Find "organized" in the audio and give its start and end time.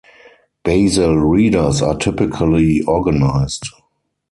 2.81-3.67